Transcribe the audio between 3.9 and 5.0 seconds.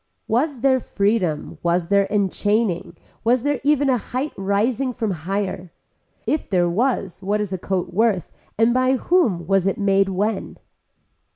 height rising